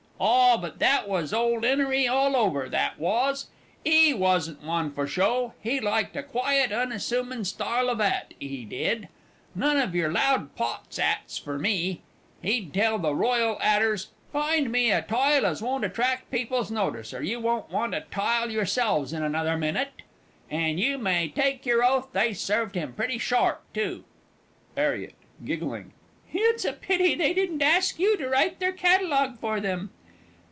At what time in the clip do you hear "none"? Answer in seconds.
9.55-9.77